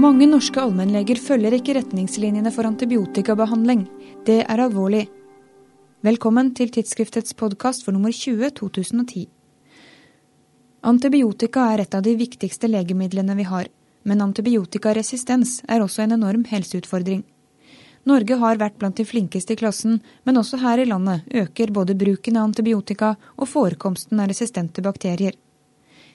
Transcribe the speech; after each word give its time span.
Mange 0.00 0.24
norske 0.24 0.56
allmennleger 0.62 1.18
følger 1.20 1.52
ikke 1.58 1.74
retningslinjene 1.76 2.48
for 2.54 2.64
antibiotikabehandling. 2.64 3.82
Det 4.24 4.38
er 4.46 4.60
alvorlig. 4.64 5.02
Velkommen 6.06 6.54
til 6.56 6.70
tidsskriftets 6.72 7.34
podkast 7.36 7.84
for 7.84 7.92
nummer 7.92 8.14
20 8.16 8.48
2010. 8.56 9.26
Antibiotika 10.88 11.66
er 11.74 11.82
et 11.82 11.96
av 11.98 12.06
de 12.06 12.14
viktigste 12.16 12.70
legemidlene 12.70 13.36
vi 13.36 13.44
har, 13.50 13.68
men 14.08 14.24
antibiotikaresistens 14.24 15.58
er 15.68 15.84
også 15.84 16.06
en 16.06 16.16
enorm 16.16 16.46
helseutfordring. 16.48 17.20
Norge 18.08 18.38
har 18.40 18.62
vært 18.62 18.78
blant 18.80 18.96
de 18.96 19.04
flinkeste 19.04 19.52
i 19.52 19.60
klassen, 19.60 19.98
men 20.24 20.40
også 20.40 20.62
her 20.62 20.80
i 20.80 20.88
landet 20.88 21.28
øker 21.42 21.74
både 21.76 21.98
bruken 21.98 22.40
av 22.40 22.48
antibiotika 22.48 23.18
og 23.36 23.52
forekomsten 23.52 24.24
av 24.24 24.32
resistente 24.32 24.80
bakterier. 24.80 25.36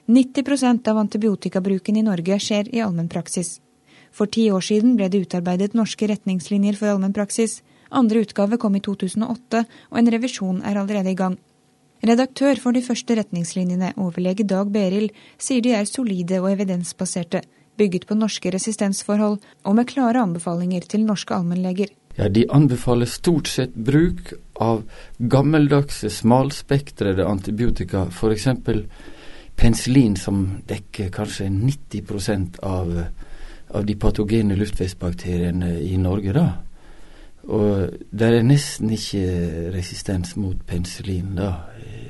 90% 0.09 0.89
av 0.89 1.03
antibiotikabruken 1.05 2.01
i 2.01 2.05
Norge 2.09 2.39
skjer 2.41 2.73
i 2.73 2.81
allmennpraksis. 2.81 3.59
For 4.15 4.31
ti 4.31 4.47
år 4.51 4.63
siden 4.63 4.95
ble 4.95 5.09
det 5.11 5.25
utarbeidet 5.25 5.75
norske 5.75 6.07
retningslinjer 6.07 6.77
for 6.79 6.93
allmennpraksis. 6.93 7.59
Andre 7.91 8.23
utgave 8.23 8.57
kom 8.61 8.77
i 8.77 8.83
2008, 8.83 9.65
og 9.91 9.99
en 9.99 10.11
revisjon 10.13 10.61
er 10.63 10.79
allerede 10.79 11.11
i 11.11 11.19
gang. 11.19 11.35
Redaktør 12.05 12.59
for 12.61 12.75
de 12.75 12.83
første 12.85 13.15
retningslinjene, 13.17 13.93
overlege 13.97 14.45
Dag 14.47 14.71
Beril, 14.71 15.09
sier 15.41 15.63
de 15.63 15.73
er 15.73 15.87
solide 15.89 16.39
og 16.41 16.51
evidensbaserte, 16.51 17.41
bygget 17.79 18.07
på 18.07 18.15
norske 18.15 18.51
resistensforhold 18.53 19.39
og 19.65 19.75
med 19.75 19.87
klare 19.89 20.21
anbefalinger 20.23 20.85
til 20.91 21.05
norske 21.07 21.35
allmennleger. 21.35 21.91
Ja, 22.15 22.29
De 22.29 22.45
anbefaler 22.47 23.09
stort 23.11 23.49
sett 23.51 23.75
bruk 23.75 24.33
av 24.61 24.85
gammeldagse, 25.19 26.09
smalspektrede 26.09 27.25
antibiotika, 27.27 28.05
f.eks. 28.11 28.47
penicillin, 29.55 30.15
som 30.15 30.45
dekker 30.67 31.11
kanskje 31.11 31.49
90% 31.49 32.61
av, 32.63 32.93
av 33.75 33.85
de 33.85 33.95
patogene 33.99 34.55
luftveisbakteriene 34.55 35.73
i 35.83 35.97
Norge. 35.97 36.33
da. 36.33 36.47
Og 37.45 37.97
det 38.09 38.27
er 38.27 38.45
nesten 38.45 38.93
ikke 38.95 39.71
resistens 39.75 40.35
mot 40.39 40.57
penicillin 40.65 41.35
da, 41.37 41.51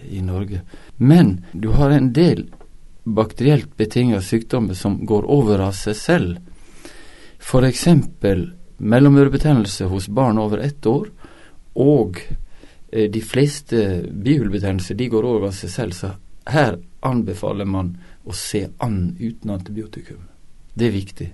i 0.10 0.22
Norge. 0.22 0.62
Men 0.98 1.40
du 1.52 1.72
har 1.76 1.92
en 1.92 2.12
del 2.14 2.46
bakterielt 3.04 3.76
betinga 3.78 4.22
sykdommer 4.22 4.74
som 4.74 5.02
går 5.06 5.28
over 5.30 5.66
av 5.68 5.74
seg 5.78 5.98
selv. 5.98 6.38
F.eks. 7.40 7.88
mellomørebetennelse 8.78 9.90
hos 9.92 10.08
barn 10.08 10.40
over 10.42 10.64
ett 10.64 10.86
år, 10.86 11.10
og 11.76 12.20
eh, 12.92 13.10
de 13.12 13.22
fleste 13.22 14.06
bihulebetennelser 14.10 14.96
de 14.96 15.10
går 15.12 15.26
over 15.26 15.50
av 15.50 15.58
seg 15.58 15.74
selv. 15.74 15.98
Så 15.98 16.14
her 16.50 16.80
anbefaler 17.06 17.66
man 17.66 17.96
å 18.26 18.34
se 18.34 18.66
an 18.82 19.18
uten 19.20 19.52
antibiotikum. 19.54 20.24
Det 20.74 20.88
er 20.88 20.96
viktig. 20.96 21.30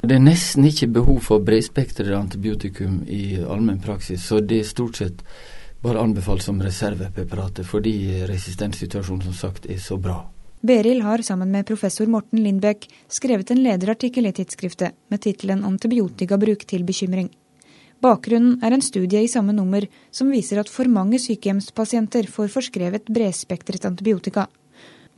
Det 0.00 0.16
er 0.16 0.22
nesten 0.24 0.64
ikke 0.64 0.88
behov 0.88 1.18
for 1.26 1.44
bredspektret 1.44 2.14
antibiotikum 2.16 3.02
i 3.04 3.36
allmenn 3.44 3.82
praksis, 3.84 4.24
så 4.24 4.40
det 4.40 4.62
er 4.62 4.68
stort 4.68 4.96
sett 4.96 5.24
bare 5.84 6.00
anbefalt 6.00 6.44
som 6.44 6.60
reservepreparater 6.60 7.64
fordi 7.68 8.24
resistenssituasjonen 8.28 9.28
som 9.28 9.36
sagt 9.36 9.68
er 9.68 9.80
så 9.80 9.98
bra. 10.00 10.22
Beril 10.60 11.00
har 11.04 11.22
sammen 11.24 11.52
med 11.52 11.68
professor 11.68 12.08
Morten 12.08 12.42
Lindbekk 12.44 12.84
skrevet 13.08 13.52
en 13.52 13.62
lederartikkel 13.64 14.28
i 14.28 14.32
tidsskriftet 14.36 14.96
med 15.08 15.20
tittelen 15.20 15.64
'Antibiotikabruk 15.64 16.66
til 16.68 16.84
bekymring'. 16.84 17.30
Bakgrunnen 18.00 18.58
er 18.64 18.72
en 18.72 18.82
studie 18.82 19.22
i 19.24 19.28
samme 19.28 19.52
nummer 19.52 19.86
som 20.10 20.30
viser 20.32 20.60
at 20.60 20.68
for 20.68 20.88
mange 20.88 21.18
sykehjemspasienter 21.18 22.28
får 22.28 22.48
forskrevet 22.48 23.08
bredspektret 23.08 23.84
antibiotika. 23.84 24.46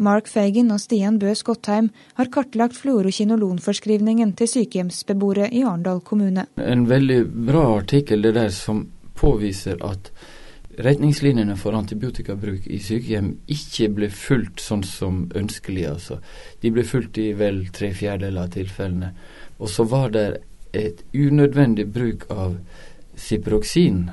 Mark 0.02 0.26
Fagan 0.26 0.72
og 0.74 0.80
Stian 0.82 1.18
Bø 1.22 1.30
Skottheim 1.38 1.92
har 2.18 2.30
kartlagt 2.34 2.74
fluorokinolonforskrivningen 2.80 4.34
til 4.38 4.50
sykehjemsbeboere 4.50 5.46
i 5.54 5.62
Arendal 5.62 6.02
kommune. 6.02 6.48
En 6.58 6.88
veldig 6.90 7.20
bra 7.46 7.62
artikkel 7.76 8.24
det 8.26 8.34
der 8.34 8.50
som 8.50 8.88
påviser 9.18 9.78
at 9.86 10.10
retningslinjene 10.82 11.54
for 11.60 11.76
antibiotikabruk 11.78 12.66
i 12.66 12.80
sykehjem 12.82 13.30
ikke 13.52 13.90
ble 13.94 14.10
fulgt 14.10 14.64
sånn 14.64 14.82
som 14.88 15.26
ønskelig. 15.38 15.86
altså. 15.86 16.18
De 16.62 16.72
ble 16.74 16.84
fulgt 16.88 17.18
i 17.22 17.30
vel 17.38 17.66
tre 17.70 17.92
fjerdedeler 17.94 18.48
av 18.48 18.54
tilfellene. 18.56 19.12
Og 19.60 19.70
så 19.70 19.86
var 19.86 20.10
det 20.10 20.26
et 20.72 21.04
unødvendig 21.14 21.86
bruk 21.92 22.26
av 22.30 22.56
ciproksin. 23.16 24.08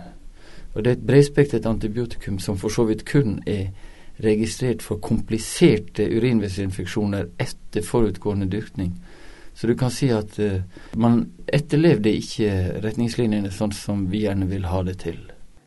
Og 0.76 0.84
det 0.84 0.92
er 0.92 0.98
et 1.00 1.08
bredspektret 1.08 1.66
antibiotikum 1.66 2.38
som 2.40 2.60
for 2.60 2.70
så 2.70 2.86
vidt 2.86 3.08
kun 3.10 3.40
er 3.48 3.72
registrert 4.20 4.84
for 4.84 5.00
kompliserte 5.04 6.08
urinveisinfeksjoner 6.12 7.30
etter 7.40 7.86
forutgående 7.86 8.50
dyrkning. 8.52 8.94
Så 9.56 9.68
du 9.68 9.76
kan 9.76 9.92
si 9.92 10.08
at 10.12 10.38
uh, 10.40 10.62
man 11.00 11.22
etterlevde 11.48 12.12
ikke 12.16 12.52
retningslinjene 12.84 13.52
sånn 13.52 13.74
som 13.76 14.06
vi 14.12 14.24
gjerne 14.26 14.48
vil 14.48 14.68
ha 14.72 14.84
det 14.88 15.00
til. 15.04 15.18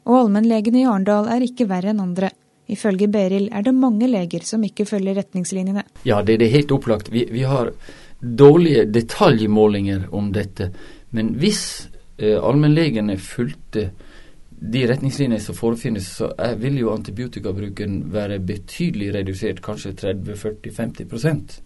Og 0.09 0.19
allmennlegene 0.25 0.83
i 0.83 0.87
Arendal 0.89 1.29
er 1.31 1.45
ikke 1.45 1.69
verre 1.71 1.93
enn 1.93 2.01
andre. 2.01 2.33
Ifølge 2.73 3.09
Beril 3.13 3.51
er 3.53 3.65
det 3.67 3.75
mange 3.77 4.09
leger 4.09 4.47
som 4.49 4.65
ikke 4.65 4.87
følger 4.89 5.19
retningslinjene. 5.19 5.85
Ja, 6.09 6.23
det, 6.23 6.39
det 6.41 6.49
er 6.49 6.57
helt 6.57 6.73
opplagt. 6.73 7.11
Vi, 7.13 7.27
vi, 7.31 7.45
har 7.49 7.73
dårlige 8.21 8.87
detaljmålinger 8.95 10.09
om 10.15 10.31
dette. 10.33 10.71
Men 11.13 11.35
hvis 11.43 11.63
uh, 12.23 12.39
allmennlegene 12.41 13.19
fulgte 13.21 13.91
de 14.63 14.87
retningslinjene 14.87 15.41
som 15.43 15.57
forefinnes, 15.59 16.07
så 16.19 16.29
vil 16.61 16.77
jo 16.79 16.93
antibiotikabruken 16.93 17.97
være 18.15 18.39
betydelig 18.47 19.09
redusert, 19.17 19.63
kanskje 19.65 19.91
30-40-50% 19.99 21.57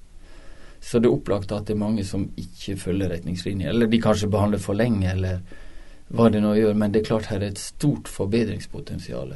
Så 0.81 1.01
det 1.01 1.11
er 1.11 1.17
opplagt 1.17 1.53
at 1.53 1.67
det 1.69 1.75
er 1.75 1.83
mange 1.83 2.05
som 2.09 2.25
ikke 2.41 2.77
følger 2.81 3.11
retningslinjer. 3.13 3.69
Eller 3.69 3.91
de 3.93 4.01
kanskje 4.01 4.31
behandler 4.33 4.63
for 4.63 4.79
lenge, 4.79 5.11
eller 5.11 5.43
hva 6.09 6.31
det 6.33 6.41
nå 6.41 6.55
gjør. 6.57 6.75
Men 6.79 6.95
det 6.95 7.03
er 7.03 7.09
klart 7.11 7.29
her 7.33 7.43
er 7.43 7.53
et 7.53 7.61
stort 7.61 8.09
forbedringspotensial. 8.09 9.35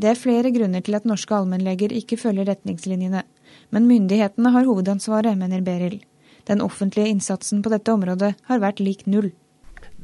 Det 0.00 0.10
er 0.10 0.18
flere 0.18 0.52
grunner 0.54 0.80
til 0.80 0.96
at 0.96 1.04
norske 1.04 1.34
allmennleger 1.34 1.92
ikke 1.92 2.16
følger 2.20 2.48
retningslinjene. 2.48 3.24
Men 3.70 3.88
myndighetene 3.90 4.54
har 4.54 4.64
hovedansvaret, 4.64 5.36
mener 5.38 5.60
Beril. 5.66 6.00
Den 6.48 6.60
offentlige 6.60 7.12
innsatsen 7.12 7.62
på 7.62 7.72
dette 7.72 7.92
området 7.92 8.34
har 8.48 8.64
vært 8.64 8.80
lik 8.80 9.06
null. 9.06 9.32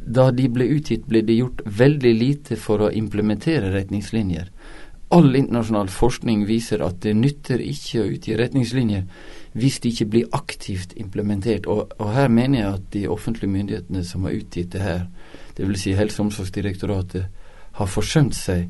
Da 0.01 0.31
de 0.33 0.49
ble 0.49 0.67
utgitt, 0.77 1.07
ble 1.09 1.23
det 1.27 1.37
gjort 1.37 1.63
veldig 1.67 2.13
lite 2.17 2.57
for 2.57 2.87
å 2.87 2.93
implementere 2.95 3.73
retningslinjer. 3.75 4.49
All 5.11 5.35
internasjonal 5.35 5.91
forskning 5.91 6.45
viser 6.47 6.85
at 6.87 7.01
det 7.03 7.17
nytter 7.19 7.61
ikke 7.63 8.03
å 8.03 8.09
utgi 8.15 8.37
retningslinjer 8.39 9.07
hvis 9.59 9.81
de 9.83 9.91
ikke 9.91 10.07
blir 10.13 10.37
aktivt 10.37 10.95
implementert. 10.97 11.67
Og, 11.67 11.91
og 11.99 12.13
her 12.15 12.31
mener 12.31 12.61
jeg 12.61 12.73
at 12.77 12.89
de 12.95 13.05
offentlige 13.11 13.51
myndighetene 13.51 14.05
som 14.07 14.27
har 14.29 14.39
utgitt 14.39 14.73
det 14.77 14.85
her, 14.85 15.05
dvs. 15.59 15.83
Si 15.83 15.95
Helse- 15.99 16.21
og 16.21 16.29
omsorgsdirektoratet, 16.29 17.27
har 17.81 17.87
forsømt 17.87 18.35
seg 18.35 18.69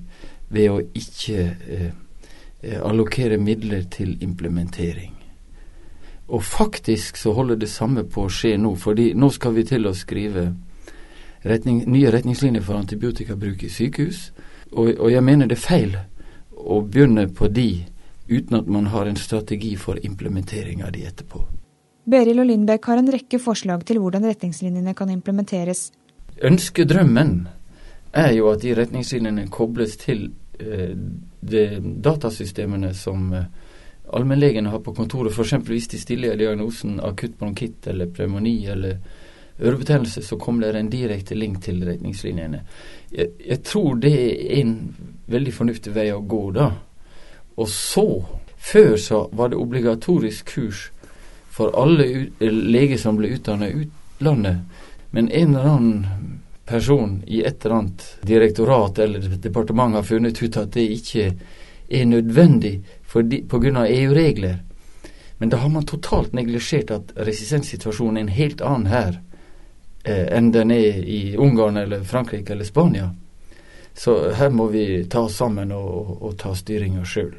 ved 0.53 0.71
å 0.71 0.81
ikke 0.97 1.45
eh, 1.45 1.87
eh, 2.63 2.81
allokere 2.85 3.39
midler 3.41 3.85
til 3.93 4.17
implementering. 4.25 5.15
Og 6.31 6.45
faktisk 6.45 7.17
så 7.17 7.33
holder 7.35 7.59
det 7.61 7.69
samme 7.69 8.05
på 8.07 8.27
å 8.27 8.33
skje 8.33 8.55
nå, 8.61 8.75
fordi 8.79 9.13
nå 9.19 9.31
skal 9.35 9.57
vi 9.57 9.65
til 9.67 9.89
å 9.91 9.95
skrive 9.97 10.51
retning, 11.43 11.85
nye 11.91 12.11
retningslinjer 12.11 12.63
for 12.63 12.81
antibiotikabruk 12.81 13.63
i 13.63 13.71
sykehus. 13.73 14.31
Og, 14.73 14.93
og, 14.99 15.09
jeg 15.13 15.23
mener 15.25 15.51
det 15.51 15.59
er 15.59 15.65
feil 15.65 15.97
å 16.55 16.81
begynne 16.83 17.27
på 17.35 17.49
de 17.49 17.85
uten 18.31 18.61
at 18.61 18.69
man 18.71 18.87
har 18.93 19.09
en 19.11 19.19
strategi 19.19 19.75
for 19.77 19.99
implementering 20.07 20.85
av 20.87 20.93
de 20.95 21.07
etterpå. 21.09 21.43
Beril 22.11 22.43
og 22.43 22.47
Lindbekk 22.47 22.87
har 22.91 23.01
en 23.01 23.11
rekke 23.13 23.41
forslag 23.43 23.83
til 23.87 23.99
hvordan 24.03 24.25
retningslinjene 24.29 24.95
kan 24.95 25.11
implementeres. 25.11 25.91
Ønskedrømmen 26.47 27.49
er 28.17 28.31
jo 28.37 28.51
at 28.51 28.63
de 28.63 28.75
retningslinjene 28.79 29.49
kobles 29.51 29.97
til 30.01 30.31
eh, 30.61 30.95
de 31.41 31.65
datasystemene 32.05 32.93
som 32.95 33.33
eh, 33.35 33.51
allmennlegene 34.15 34.71
har 34.71 34.83
på 34.85 34.95
kontoret. 34.95 35.35
F.eks. 35.35 35.67
hvis 35.67 35.91
de 35.93 36.01
stiller 36.01 36.39
diagnosen 36.39 37.01
akutt 37.03 37.37
bronkitt 37.39 37.87
eller 37.91 38.11
pneumoni 38.15 38.57
eller 38.71 38.99
ørebetennelse, 39.61 40.23
så 40.23 40.37
kommer 40.37 40.67
det 40.67 40.79
en 40.79 40.91
direkte 40.91 41.35
link 41.35 41.63
til 41.65 41.83
retningslinjene. 41.85 42.63
Jeg, 43.13 43.29
jeg, 43.47 43.63
tror 43.63 43.95
det 44.01 44.15
er 44.15 44.61
en 44.61 44.75
veldig 45.27 45.55
fornuftig 45.55 45.95
vei 45.95 46.09
å 46.13 46.21
gå, 46.21 46.43
da. 46.57 46.71
Og 47.61 47.69
så, 47.69 48.07
før 48.57 48.97
så 48.97 49.25
var 49.33 49.51
det 49.51 49.61
obligatorisk 49.61 50.55
kurs 50.55 50.89
for 51.51 51.75
alle 51.77 52.31
leger 52.41 52.99
som 52.99 53.19
ble 53.19 53.35
utdannet 53.37 53.75
i 53.75 53.85
utlandet. 53.85 54.63
Men 55.11 55.29
en 55.29 55.55
eller 55.55 55.71
annen 55.75 56.41
person 56.71 57.19
i 57.27 57.43
et 57.43 57.65
eller 57.65 57.77
annet 57.77 58.05
direktorat 58.23 58.99
eller 58.99 59.27
departement 59.43 59.99
har 59.99 60.07
funnet 60.07 60.43
ut 60.43 60.57
at 60.57 60.73
det 60.73 60.87
ikke 60.95 61.33
er 61.91 62.05
nødvendig 62.07 62.79
pga. 63.11 63.87
EU-regler. 63.87 64.61
Men 65.39 65.51
da 65.51 65.57
har 65.57 65.69
man 65.69 65.87
totalt 65.87 66.33
neglisjert 66.33 66.91
at 66.95 67.13
resistenssituasjonen 67.17 68.17
er 68.17 68.21
en 68.21 68.37
helt 68.37 68.63
annen 68.63 68.87
her 68.87 69.19
eh, 70.05 70.27
enn 70.37 70.53
den 70.53 70.71
er 70.71 71.03
i 71.05 71.37
Ungarn 71.37 71.77
eller 71.77 72.05
Frankrike 72.05 72.53
eller 72.53 72.65
Spania. 72.65 73.11
Så 73.95 74.31
her 74.35 74.51
må 74.51 74.67
vi 74.71 75.05
ta 75.11 75.27
oss 75.27 75.37
sammen 75.37 75.73
og, 75.73 76.17
og 76.23 76.37
ta 76.39 76.55
styringa 76.55 77.05
sjøl. 77.05 77.35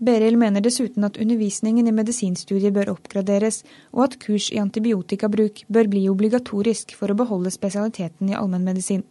Beryl 0.00 0.38
mener 0.40 0.64
dessuten 0.64 1.04
at 1.04 1.18
undervisningen 1.20 1.86
i 1.86 1.92
medisinstudiet 1.92 2.72
bør 2.72 2.94
oppgraderes, 2.94 3.60
og 3.92 4.06
at 4.06 4.16
kurs 4.22 4.48
i 4.48 4.60
antibiotikabruk 4.62 5.66
bør 5.68 5.90
bli 5.92 6.06
obligatorisk 6.08 6.94
for 6.96 7.12
å 7.12 7.18
beholde 7.18 7.52
spesialiteten 7.52 8.30
i 8.32 8.38
allmennmedisin. 8.38 9.04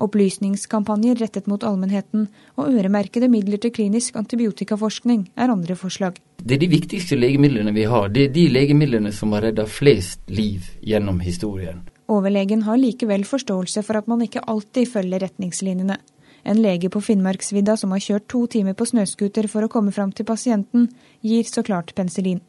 Opplysningskampanjer 0.00 1.20
rettet 1.20 1.46
mot 1.46 1.62
allmennheten 1.62 2.26
og 2.56 2.72
øremerkede 2.72 3.28
midler 3.30 3.60
til 3.62 3.70
klinisk 3.76 4.16
antibiotikaforskning 4.16 5.28
er 5.36 5.52
andre 5.52 5.76
forslag. 5.78 6.18
Det 6.42 6.56
er 6.56 6.64
de 6.64 6.70
viktigste 6.72 7.18
legemidlene 7.20 7.74
vi 7.76 7.84
har. 7.84 8.08
Det 8.08 8.24
er 8.26 8.34
de 8.34 8.48
legemidlene 8.50 9.12
som 9.12 9.36
har 9.36 9.44
redda 9.46 9.68
flest 9.68 10.24
liv 10.26 10.72
gjennom 10.82 11.20
historien. 11.20 11.84
Overlegen 12.10 12.64
har 12.66 12.80
likevel 12.80 13.22
forståelse 13.24 13.84
for 13.86 14.00
at 14.00 14.08
man 14.10 14.24
ikke 14.24 14.42
alltid 14.50 14.88
følger 14.90 15.22
retningslinjene. 15.22 15.98
En 16.42 16.62
lege 16.62 16.88
på 16.90 17.02
Finnmarksvidda 17.04 17.76
som 17.76 17.92
har 17.94 18.02
kjørt 18.02 18.26
to 18.32 18.46
timer 18.50 18.74
på 18.74 18.88
snøscooter 18.88 19.46
for 19.52 19.66
å 19.66 19.70
komme 19.70 19.92
fram 19.94 20.10
til 20.12 20.26
pasienten, 20.26 20.88
gir 21.22 21.44
så 21.46 21.62
klart 21.62 21.94
penicillin. 21.94 22.40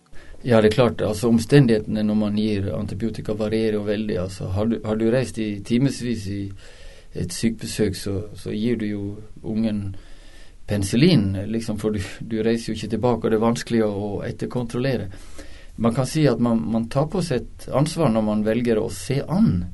Ja, 0.41 0.61
det 0.61 0.71
er 0.71 0.75
klart. 0.75 1.01
altså 1.01 1.29
Omstendighetene 1.29 2.03
når 2.03 2.17
man 2.17 2.37
gir 2.37 2.71
antibiotika 2.73 3.35
varierer 3.37 3.77
jo 3.77 3.83
veldig. 3.85 4.17
altså 4.17 4.47
Har 4.55 4.65
du, 4.65 4.79
har 4.85 4.95
du 4.95 5.11
reist 5.11 5.37
i 5.37 5.59
timevis 5.65 6.27
i 6.27 6.41
et 7.13 7.33
sykebesøk, 7.33 7.95
så, 7.95 8.15
så, 8.33 8.51
gir 8.51 8.77
du 8.77 8.85
jo 8.85 9.03
ungen 9.43 9.95
penicillin, 10.67 11.35
liksom, 11.51 11.77
for 11.77 11.91
du, 11.91 11.99
du, 12.19 12.41
reiser 12.43 12.71
jo 12.71 12.77
ikke 12.77 12.93
tilbake, 12.95 13.25
og 13.25 13.31
det 13.31 13.37
er 13.37 13.45
vanskelig 13.45 13.83
å, 13.83 14.11
etterkontrollere. 14.25 15.09
Man 15.81 15.95
kan 15.97 16.05
si 16.05 16.27
at 16.29 16.39
man, 16.39 16.61
man, 16.71 16.87
tar 16.93 17.07
på 17.09 17.23
seg 17.25 17.41
et 17.41 17.67
ansvar 17.73 18.11
når 18.13 18.25
man 18.27 18.45
velger 18.45 18.77
å 18.77 18.89
se 18.93 19.21
an 19.25 19.65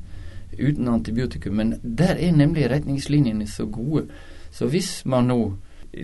uten 0.58 0.88
antibiotikum, 0.88 1.58
men 1.60 1.74
der 1.82 2.16
er 2.16 2.32
nemlig 2.34 2.70
retningslinjene 2.72 3.46
så 3.46 3.68
gode. 3.70 4.06
Så 4.50 4.70
hvis 4.72 5.02
man 5.04 5.28
nå 5.28 5.38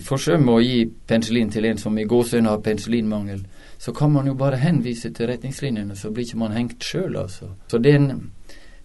forsømmer 0.05 0.59
å 0.59 0.62
gi 0.62 0.85
penicillin 1.09 1.51
til 1.51 1.67
en 1.71 1.81
som 1.81 1.97
i 1.99 2.05
gåsehudene 2.09 2.53
har 2.53 2.62
penicillinmangel, 2.62 3.41
så 3.79 3.93
kan 3.97 4.12
man 4.12 4.29
jo 4.29 4.37
bare 4.39 4.61
henvise 4.61 5.11
til 5.11 5.29
retningslinjene, 5.33 5.97
så 5.97 6.12
blir 6.12 6.29
ikke 6.29 6.43
man 6.45 6.55
hengt 6.57 6.85
sjøl, 6.85 7.17
altså. 7.25 7.55
Så 7.73 7.81
det 7.83 7.95
er 7.95 8.03
en 8.03 8.12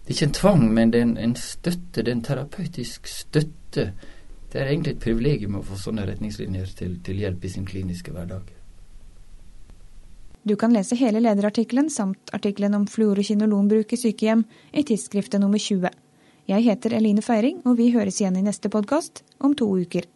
det 0.10 0.16
er 0.16 0.18
ikke 0.18 0.26
en 0.26 0.34
tvang, 0.34 0.62
men 0.74 0.92
det 0.92 1.00
er 1.00 1.04
en, 1.06 1.18
en 1.22 1.36
støtte. 1.38 2.02
Det 2.02 2.08
er 2.08 2.16
en 2.16 2.24
terapeutisk 2.26 3.08
støtte. 3.08 3.84
Det 4.50 4.58
er 4.58 4.72
egentlig 4.72 4.96
et 4.96 5.04
privilegium 5.04 5.60
å 5.60 5.62
få 5.68 5.78
sånne 5.78 6.08
retningslinjer 6.10 6.72
til, 6.80 6.96
til 7.06 7.20
hjelp 7.22 7.46
i 7.46 7.52
sin 7.54 7.68
kliniske 7.70 8.16
hverdag. 8.16 8.48
Du 10.50 10.56
kan 10.56 10.74
lese 10.74 10.96
hele 10.98 11.20
lederartikkelen 11.22 11.92
samt 11.94 12.32
artikkelen 12.34 12.74
om 12.74 12.88
fluorokinolonbruk 12.90 13.94
i 13.94 14.00
sykehjem 14.02 14.42
i 14.74 14.82
tidsskriftet 14.82 15.44
nummer 15.44 15.62
20. 15.62 15.92
Jeg 16.50 16.66
heter 16.66 16.96
Eline 16.98 17.22
Feiring, 17.22 17.60
og 17.70 17.78
vi 17.78 17.92
høres 17.94 18.18
igjen 18.18 18.40
i 18.40 18.48
neste 18.48 18.72
podkast 18.74 19.22
om 19.38 19.54
to 19.54 19.70
uker. 19.78 20.10